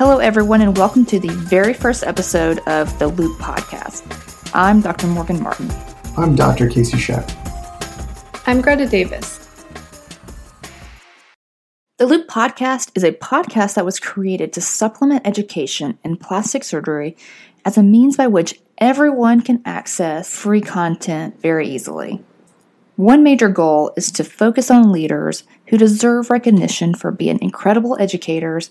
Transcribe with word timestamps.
Hello, 0.00 0.16
everyone, 0.16 0.62
and 0.62 0.78
welcome 0.78 1.04
to 1.04 1.20
the 1.20 1.28
very 1.28 1.74
first 1.74 2.04
episode 2.04 2.60
of 2.60 2.98
the 2.98 3.06
Loupe 3.06 3.38
Podcast. 3.38 4.50
I'm 4.54 4.80
Dr. 4.80 5.06
Morgan 5.06 5.42
Martin. 5.42 5.70
I'm 6.16 6.34
Dr. 6.34 6.70
Casey 6.70 6.96
Scheck. 6.96 7.30
I'm 8.46 8.62
Greta 8.62 8.86
Davis. 8.86 9.46
The 11.98 12.06
Loupe 12.06 12.28
Podcast 12.28 12.92
is 12.94 13.04
a 13.04 13.12
podcast 13.12 13.74
that 13.74 13.84
was 13.84 14.00
created 14.00 14.54
to 14.54 14.62
supplement 14.62 15.26
education 15.26 15.98
in 16.02 16.16
plastic 16.16 16.64
surgery 16.64 17.14
as 17.66 17.76
a 17.76 17.82
means 17.82 18.16
by 18.16 18.26
which 18.26 18.58
everyone 18.78 19.42
can 19.42 19.60
access 19.66 20.34
free 20.34 20.62
content 20.62 21.42
very 21.42 21.68
easily. 21.68 22.24
One 22.96 23.22
major 23.22 23.48
goal 23.48 23.92
is 23.98 24.10
to 24.12 24.24
focus 24.24 24.70
on 24.70 24.92
leaders 24.92 25.44
who 25.66 25.78
deserve 25.78 26.30
recognition 26.30 26.94
for 26.94 27.10
being 27.10 27.38
incredible 27.40 27.96
educators 28.00 28.70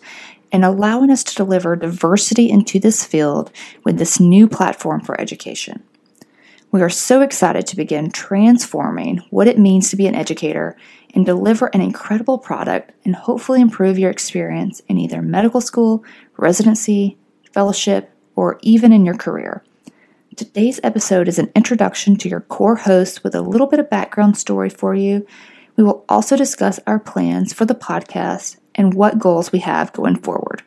and 0.52 0.66
allowing 0.66 1.12
us 1.12 1.24
to 1.24 1.36
deliver 1.36 1.76
diversity 1.76 2.50
into 2.50 2.80
this 2.80 3.06
field 3.06 3.52
with 3.84 3.98
this 3.98 4.20
new 4.20 4.48
platform 4.48 5.02
for 5.02 5.20
education. 5.20 5.84
We 6.72 6.82
are 6.82 6.90
so 6.90 7.22
excited 7.22 7.66
to 7.68 7.76
begin 7.76 8.12
transforming 8.12 9.18
what 9.32 9.48
it 9.48 9.58
means 9.58 9.90
to 9.90 9.96
be 9.96 10.06
an 10.06 10.14
educator 10.14 10.78
and 11.16 11.26
deliver 11.26 11.68
an 11.68 11.82
incredible 11.82 12.38
product 12.38 12.92
and 13.04 13.16
hopefully 13.16 13.60
improve 13.60 13.98
your 13.98 14.12
experience 14.12 14.80
in 14.82 15.00
either 15.00 15.22
medical 15.22 15.62
school, 15.62 16.04
residency, 16.38 17.18
fellowship, 17.52 18.12
or 18.36 18.60
even 18.62 18.94
in 18.94 19.04
your 19.04 19.18
career. 19.18 19.64
Today's 20.36 20.80
episode 20.84 21.28
is 21.28 21.40
an 21.40 21.52
introduction 21.56 22.16
to 22.18 22.30
your 22.30 22.42
core 22.42 22.76
host 22.76 23.24
with 23.24 23.34
a 23.34 23.42
little 23.42 23.68
bit 23.68 23.80
of 23.80 23.90
background 23.90 24.38
story 24.38 24.70
for 24.70 24.94
you. 24.94 25.26
We 25.76 25.84
will 25.84 26.06
also 26.08 26.38
discuss 26.38 26.80
our 26.86 27.00
plans 27.00 27.52
for 27.52 27.66
the 27.66 27.74
podcast 27.74 28.58
and 28.80 28.94
what 28.94 29.20
goals 29.20 29.52
we 29.52 29.60
have 29.60 29.92
going 29.92 30.16
forward. 30.16 30.64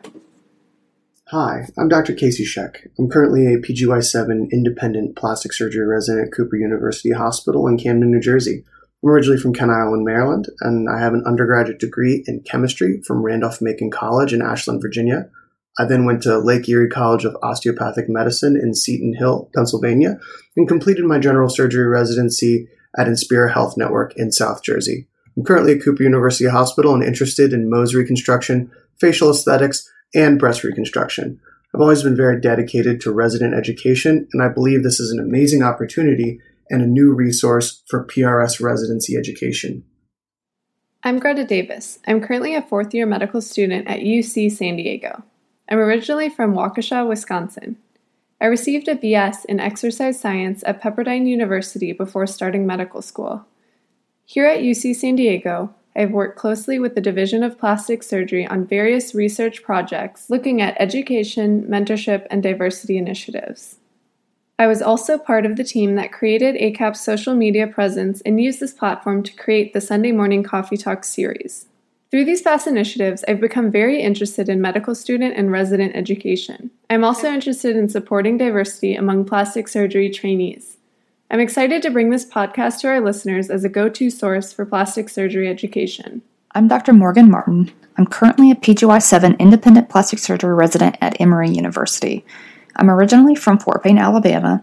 Hi, 1.29 1.66
I'm 1.79 1.89
Dr. 1.89 2.12
Casey 2.12 2.45
Scheck. 2.45 2.87
I'm 2.98 3.09
currently 3.09 3.47
a 3.47 3.57
PGY7 3.57 4.51
independent 4.53 5.17
plastic 5.17 5.55
surgery 5.55 5.86
resident 5.86 6.27
at 6.27 6.34
Cooper 6.34 6.56
University 6.56 7.12
Hospital 7.12 7.67
in 7.67 7.78
Camden, 7.78 8.11
New 8.11 8.20
Jersey. 8.20 8.64
I'm 9.03 9.09
originally 9.09 9.39
from 9.39 9.55
Kent 9.55 9.70
Island, 9.70 10.05
Maryland, 10.05 10.48
and 10.61 10.91
I 10.91 11.01
have 11.01 11.14
an 11.14 11.25
undergraduate 11.27 11.81
degree 11.81 12.23
in 12.27 12.42
chemistry 12.42 13.01
from 13.01 13.23
Randolph 13.23 13.62
Macon 13.62 13.91
College 13.91 14.34
in 14.34 14.42
Ashland, 14.42 14.83
Virginia. 14.83 15.31
I 15.79 15.86
then 15.86 16.05
went 16.05 16.23
to 16.25 16.36
Lake 16.36 16.69
Erie 16.69 16.91
College 16.91 17.25
of 17.25 17.34
Osteopathic 17.42 18.11
Medicine 18.11 18.58
in 18.62 18.75
Seton 18.75 19.14
Hill, 19.14 19.48
Pennsylvania, 19.55 20.20
and 20.55 20.69
completed 20.69 21.06
my 21.06 21.19
general 21.19 21.48
surgery 21.48 21.86
residency 21.86 22.69
at 22.98 23.06
Inspira 23.06 23.51
Health 23.51 23.79
Network 23.79 24.12
in 24.19 24.31
South 24.33 24.62
Jersey. 24.62 25.08
I'm 25.36 25.44
currently 25.44 25.75
at 25.75 25.83
Cooper 25.83 26.02
University 26.02 26.48
Hospital 26.48 26.94
and 26.94 27.02
interested 27.02 27.52
in 27.52 27.70
Mohs 27.70 27.94
reconstruction, 27.94 28.70
facial 29.00 29.30
aesthetics, 29.30 29.91
and 30.14 30.39
breast 30.39 30.62
reconstruction. 30.62 31.41
I've 31.74 31.80
always 31.80 32.02
been 32.02 32.16
very 32.16 32.39
dedicated 32.39 33.00
to 33.00 33.12
resident 33.12 33.55
education, 33.55 34.28
and 34.33 34.42
I 34.42 34.48
believe 34.48 34.83
this 34.83 35.00
is 35.00 35.11
an 35.11 35.19
amazing 35.19 35.62
opportunity 35.62 36.39
and 36.69 36.83
a 36.83 36.86
new 36.86 37.14
resource 37.14 37.83
for 37.89 38.05
PRS 38.05 38.62
residency 38.62 39.16
education. 39.16 39.84
I'm 41.02 41.19
Greta 41.19 41.44
Davis. 41.44 41.98
I'm 42.06 42.20
currently 42.20 42.55
a 42.55 42.62
fourth 42.62 42.92
year 42.94 43.06
medical 43.06 43.41
student 43.41 43.89
at 43.89 44.00
UC 44.00 44.52
San 44.52 44.77
Diego. 44.77 45.24
I'm 45.69 45.78
originally 45.78 46.28
from 46.28 46.55
Waukesha, 46.55 47.08
Wisconsin. 47.08 47.78
I 48.41 48.46
received 48.46 48.86
a 48.89 48.96
BS 48.96 49.44
in 49.46 49.61
exercise 49.61 50.20
science 50.20 50.62
at 50.67 50.83
Pepperdine 50.83 51.27
University 51.27 51.92
before 51.92 52.27
starting 52.27 52.67
medical 52.67 53.00
school. 53.00 53.46
Here 54.33 54.47
at 54.47 54.61
UC 54.61 54.97
San 54.97 55.16
Diego, 55.16 55.75
I 55.94 56.00
have 56.00 56.11
worked 56.11 56.38
closely 56.38 56.78
with 56.78 56.94
the 56.94 57.02
Division 57.02 57.42
of 57.42 57.58
Plastic 57.58 58.02
Surgery 58.02 58.47
on 58.47 58.66
various 58.66 59.14
research 59.14 59.62
projects 59.62 60.30
looking 60.30 60.62
at 60.62 60.74
education, 60.80 61.64
mentorship, 61.64 62.27
and 62.30 62.42
diversity 62.42 62.97
initiatives. 62.97 63.77
I 64.58 64.69
was 64.69 64.80
also 64.80 65.19
part 65.19 65.44
of 65.44 65.56
the 65.56 65.64
team 65.64 65.97
that 65.97 66.14
created 66.14 66.55
ACAP's 66.55 67.02
social 67.02 67.34
media 67.34 67.66
presence 67.66 68.22
and 68.22 68.41
used 68.41 68.58
this 68.58 68.73
platform 68.73 69.23
to 69.24 69.36
create 69.36 69.74
the 69.74 69.83
Sunday 69.83 70.12
Morning 70.12 70.42
Coffee 70.42 70.78
Talk 70.78 71.05
series. 71.05 71.67
Through 72.11 72.24
these 72.24 72.40
past 72.40 72.67
initiatives, 72.67 73.27
I've 73.28 73.39
become 73.39 73.70
very 73.70 74.01
interested 74.01 74.48
in 74.48 74.62
medical 74.62 74.95
student 74.95 75.36
and 75.36 75.52
resident 75.52 75.95
education. 75.95 76.70
I'm 76.89 77.05
also 77.05 77.30
interested 77.30 77.77
in 77.77 77.90
supporting 77.90 78.39
diversity 78.39 78.95
among 78.95 79.27
plastic 79.27 79.68
surgery 79.68 80.08
trainees. 80.08 80.78
I'm 81.33 81.41
excited 81.41 81.81
to 81.81 81.91
bring 81.91 82.11
this 82.11 82.27
podcast 82.27 82.81
to 82.81 82.89
our 82.89 83.01
listeners 83.01 83.48
as 83.48 83.65
a 83.65 83.70
go 83.70 83.89
to 83.89 84.11
source 84.11 84.53
for 84.53 84.67
plastic 84.67 85.09
surgery 85.09 85.48
education. 85.48 86.20
I'm 86.55 86.69
Dr. 86.69 86.93
Morgan 86.93 87.31
Martin. 87.31 87.73
I'm 87.97 88.05
currently 88.05 88.51
a 88.51 88.55
PGY 88.55 89.03
7 89.03 89.37
independent 89.39 89.89
plastic 89.89 90.19
surgery 90.19 90.53
resident 90.53 90.98
at 91.01 91.19
Emory 91.19 91.48
University. 91.48 92.23
I'm 92.77 92.91
originally 92.91 93.35
from 93.35 93.59
Fort 93.59 93.83
Payne, 93.83 93.97
Alabama. 93.97 94.63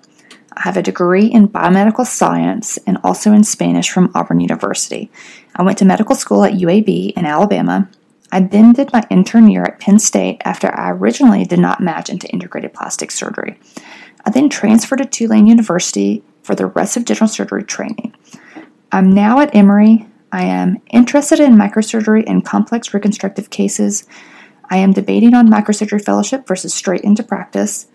I 0.55 0.61
have 0.61 0.77
a 0.77 0.83
degree 0.83 1.25
in 1.25 1.49
biomedical 1.49 2.05
science 2.05 2.77
and 2.85 2.99
also 3.03 3.33
in 3.33 3.43
Spanish 3.43 3.89
from 3.89 4.11
Auburn 4.13 4.39
University. 4.39 5.09
I 5.55 5.63
went 5.63 5.79
to 5.79 5.85
medical 5.85 6.13
school 6.13 6.43
at 6.43 6.53
UAB 6.53 7.13
in 7.13 7.25
Alabama. 7.25 7.89
I 8.31 8.41
then 8.41 8.73
did 8.73 8.93
my 8.93 9.03
intern 9.09 9.49
year 9.49 9.63
at 9.63 9.79
Penn 9.79 9.97
State 9.97 10.39
after 10.45 10.71
I 10.71 10.91
originally 10.91 11.45
did 11.45 11.59
not 11.59 11.81
match 11.81 12.11
into 12.11 12.29
integrated 12.29 12.75
plastic 12.75 13.09
surgery. 13.09 13.59
I 14.23 14.29
then 14.29 14.49
transferred 14.49 14.97
to 14.97 15.05
Tulane 15.05 15.47
University 15.47 16.23
for 16.49 16.55
the 16.55 16.65
rest 16.65 16.97
of 16.97 17.05
general 17.05 17.27
surgery 17.27 17.63
training. 17.63 18.11
I'm 18.91 19.11
now 19.11 19.39
at 19.39 19.53
Emory. 19.53 20.07
I 20.31 20.45
am 20.45 20.81
interested 20.89 21.39
in 21.39 21.53
microsurgery 21.53 22.23
and 22.25 22.43
complex 22.43 22.91
reconstructive 22.91 23.51
cases. 23.51 24.07
I 24.67 24.77
am 24.77 24.91
debating 24.91 25.35
on 25.35 25.47
microsurgery 25.47 26.03
fellowship 26.03 26.47
versus 26.47 26.73
straight 26.73 27.01
into 27.01 27.21
practice. 27.21 27.85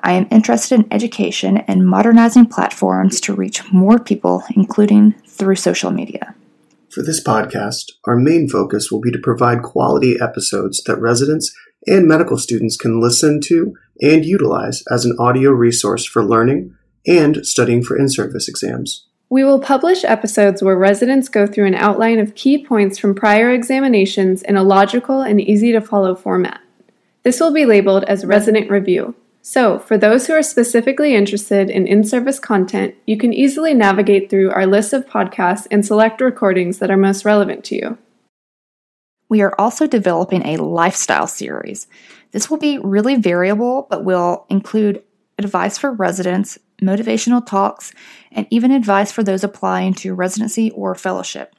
I 0.00 0.12
am 0.12 0.28
interested 0.30 0.78
in 0.78 0.92
education 0.92 1.56
and 1.66 1.88
modernizing 1.88 2.48
platforms 2.48 3.22
to 3.22 3.32
reach 3.32 3.72
more 3.72 3.98
people, 3.98 4.44
including 4.54 5.14
through 5.26 5.56
social 5.56 5.90
media. 5.90 6.34
For 6.90 7.02
this 7.02 7.24
podcast, 7.24 7.92
our 8.04 8.18
main 8.18 8.50
focus 8.50 8.92
will 8.92 9.00
be 9.00 9.12
to 9.12 9.18
provide 9.18 9.62
quality 9.62 10.18
episodes 10.20 10.82
that 10.84 11.00
residents 11.00 11.50
and 11.86 12.06
medical 12.06 12.36
students 12.36 12.76
can 12.76 13.00
listen 13.00 13.40
to 13.46 13.74
and 14.02 14.26
utilize 14.26 14.82
as 14.90 15.06
an 15.06 15.16
audio 15.18 15.52
resource 15.52 16.04
for 16.04 16.22
learning 16.22 16.74
and 17.06 17.46
studying 17.46 17.82
for 17.82 17.96
in 17.96 18.08
service 18.08 18.48
exams. 18.48 19.06
We 19.30 19.44
will 19.44 19.60
publish 19.60 20.04
episodes 20.04 20.62
where 20.62 20.76
residents 20.76 21.28
go 21.28 21.46
through 21.46 21.66
an 21.66 21.74
outline 21.74 22.18
of 22.18 22.34
key 22.34 22.64
points 22.64 22.98
from 22.98 23.14
prior 23.14 23.50
examinations 23.50 24.42
in 24.42 24.56
a 24.56 24.62
logical 24.62 25.20
and 25.20 25.40
easy 25.40 25.70
to 25.72 25.82
follow 25.82 26.14
format. 26.14 26.60
This 27.24 27.40
will 27.40 27.52
be 27.52 27.66
labeled 27.66 28.04
as 28.04 28.24
Resident 28.24 28.70
Review. 28.70 29.14
So, 29.42 29.78
for 29.78 29.96
those 29.96 30.26
who 30.26 30.32
are 30.32 30.42
specifically 30.42 31.14
interested 31.14 31.70
in 31.70 31.86
in 31.86 32.04
service 32.04 32.38
content, 32.38 32.94
you 33.06 33.16
can 33.16 33.32
easily 33.32 33.74
navigate 33.74 34.28
through 34.28 34.50
our 34.50 34.66
list 34.66 34.92
of 34.92 35.06
podcasts 35.06 35.66
and 35.70 35.84
select 35.84 36.20
recordings 36.20 36.78
that 36.78 36.90
are 36.90 36.96
most 36.96 37.24
relevant 37.24 37.64
to 37.64 37.74
you. 37.76 37.98
We 39.28 39.42
are 39.42 39.54
also 39.58 39.86
developing 39.86 40.44
a 40.46 40.56
lifestyle 40.56 41.26
series. 41.26 41.86
This 42.32 42.50
will 42.50 42.58
be 42.58 42.78
really 42.78 43.16
variable, 43.16 43.86
but 43.90 44.04
will 44.04 44.46
include 44.48 45.02
advice 45.38 45.78
for 45.78 45.92
residents, 45.92 46.58
motivational 46.82 47.44
talks, 47.44 47.92
and 48.32 48.46
even 48.50 48.70
advice 48.70 49.12
for 49.12 49.22
those 49.22 49.44
applying 49.44 49.94
to 49.94 50.14
residency 50.14 50.70
or 50.72 50.94
fellowship. 50.94 51.54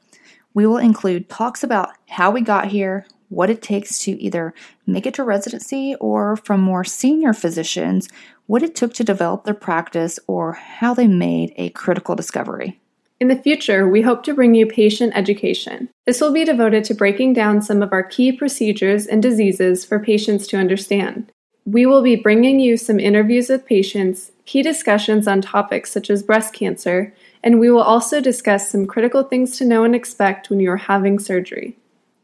We 0.54 0.66
will 0.66 0.78
include 0.78 1.28
talks 1.28 1.62
about 1.62 1.90
how 2.08 2.30
we 2.30 2.40
got 2.40 2.68
here, 2.68 3.06
what 3.28 3.50
it 3.50 3.62
takes 3.62 4.00
to 4.00 4.20
either 4.20 4.52
make 4.86 5.06
it 5.06 5.14
to 5.14 5.24
residency 5.24 5.94
or 6.00 6.36
from 6.36 6.60
more 6.60 6.84
senior 6.84 7.32
physicians, 7.32 8.08
what 8.46 8.62
it 8.62 8.74
took 8.74 8.92
to 8.94 9.04
develop 9.04 9.44
their 9.44 9.54
practice 9.54 10.18
or 10.26 10.54
how 10.54 10.92
they 10.92 11.06
made 11.06 11.52
a 11.56 11.70
critical 11.70 12.16
discovery. 12.16 12.80
In 13.20 13.28
the 13.28 13.36
future, 13.36 13.86
we 13.86 14.02
hope 14.02 14.22
to 14.24 14.34
bring 14.34 14.54
you 14.54 14.66
patient 14.66 15.12
education. 15.14 15.90
This 16.06 16.20
will 16.20 16.32
be 16.32 16.44
devoted 16.44 16.84
to 16.84 16.94
breaking 16.94 17.34
down 17.34 17.60
some 17.62 17.82
of 17.82 17.92
our 17.92 18.02
key 18.02 18.32
procedures 18.32 19.06
and 19.06 19.22
diseases 19.22 19.84
for 19.84 19.98
patients 19.98 20.46
to 20.48 20.56
understand. 20.56 21.30
We 21.66 21.84
will 21.84 22.02
be 22.02 22.16
bringing 22.16 22.58
you 22.58 22.78
some 22.78 22.98
interviews 22.98 23.50
with 23.50 23.66
patients, 23.66 24.32
key 24.50 24.62
discussions 24.62 25.28
on 25.28 25.40
topics 25.40 25.92
such 25.92 26.10
as 26.10 26.24
breast 26.24 26.52
cancer, 26.52 27.14
and 27.40 27.60
we 27.60 27.70
will 27.70 27.80
also 27.80 28.20
discuss 28.20 28.68
some 28.68 28.84
critical 28.84 29.22
things 29.22 29.56
to 29.56 29.64
know 29.64 29.84
and 29.84 29.94
expect 29.94 30.50
when 30.50 30.58
you 30.58 30.68
are 30.68 30.76
having 30.76 31.20
surgery. 31.20 31.78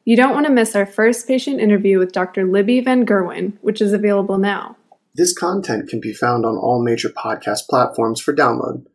You 0.04 0.16
don't 0.16 0.34
want 0.34 0.44
to 0.46 0.52
miss 0.52 0.74
our 0.74 0.86
first 0.86 1.28
patient 1.28 1.60
interview 1.60 2.00
with 2.00 2.10
Dr. 2.10 2.44
Libby 2.44 2.80
Van 2.80 3.06
Gerwen, 3.06 3.52
which 3.60 3.80
is 3.80 3.92
available 3.92 4.38
now. 4.38 4.76
This 5.14 5.32
content 5.32 5.88
can 5.88 6.00
be 6.00 6.12
found 6.12 6.44
on 6.44 6.56
all 6.56 6.82
major 6.82 7.10
podcast 7.10 7.68
platforms 7.70 8.20
for 8.20 8.34
download. 8.34 8.86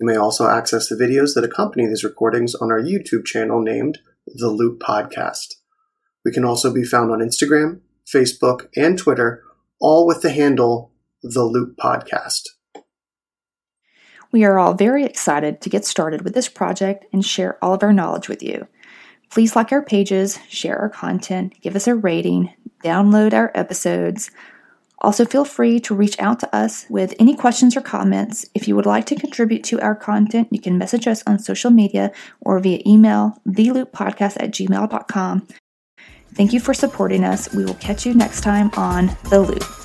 You 0.00 0.06
may 0.08 0.16
also 0.16 0.48
access 0.48 0.88
the 0.88 0.96
videos 0.96 1.36
that 1.36 1.44
accompany 1.44 1.86
these 1.86 2.02
recordings 2.02 2.56
on 2.56 2.72
our 2.72 2.82
YouTube 2.82 3.24
channel 3.24 3.62
named 3.62 3.98
The 4.26 4.48
Loupe 4.48 4.80
Podcast. 4.80 5.54
We 6.24 6.32
can 6.32 6.44
also 6.44 6.74
be 6.74 6.82
found 6.82 7.12
on 7.12 7.20
Instagram, 7.20 7.82
Facebook, 8.12 8.66
and 8.74 8.98
Twitter, 8.98 9.44
all 9.80 10.08
with 10.08 10.22
the 10.22 10.30
handle 10.30 10.90
The 11.22 11.44
Loupe 11.44 11.76
Podcast. 11.76 12.48
We 14.34 14.42
are 14.42 14.58
all 14.58 14.74
very 14.74 15.04
excited 15.04 15.60
to 15.60 15.70
get 15.70 15.84
started 15.84 16.22
with 16.22 16.34
this 16.34 16.48
project 16.48 17.04
and 17.12 17.24
share 17.24 17.56
all 17.62 17.72
of 17.72 17.84
our 17.84 17.92
knowledge 17.92 18.28
with 18.28 18.42
you. 18.42 18.66
Please 19.30 19.54
like 19.54 19.70
our 19.70 19.80
pages, 19.80 20.40
share 20.48 20.76
our 20.76 20.88
content, 20.88 21.54
give 21.60 21.76
us 21.76 21.86
a 21.86 21.94
rating, 21.94 22.52
download 22.82 23.32
our 23.32 23.52
episodes. 23.54 24.32
Also, 24.98 25.24
feel 25.24 25.44
free 25.44 25.78
to 25.78 25.94
reach 25.94 26.18
out 26.18 26.40
to 26.40 26.52
us 26.52 26.84
with 26.88 27.14
any 27.20 27.36
questions 27.36 27.76
or 27.76 27.80
comments. 27.80 28.44
If 28.54 28.66
you 28.66 28.74
would 28.74 28.86
like 28.86 29.06
to 29.06 29.14
contribute 29.14 29.62
to 29.66 29.80
our 29.80 29.94
content, 29.94 30.48
you 30.50 30.60
can 30.60 30.78
message 30.78 31.06
us 31.06 31.22
on 31.28 31.38
social 31.38 31.70
media 31.70 32.10
or 32.40 32.58
via 32.58 32.80
email, 32.84 33.40
theloupepodcast 33.46 34.38
at 34.40 34.50
gmail.com. 34.50 35.46
Thank 36.32 36.52
you 36.52 36.58
for 36.58 36.74
supporting 36.74 37.22
us. 37.22 37.54
We 37.54 37.64
will 37.64 37.74
catch 37.74 38.04
you 38.04 38.14
next 38.14 38.40
time 38.40 38.72
on 38.74 39.16
The 39.30 39.44
Loupe. 39.44 39.83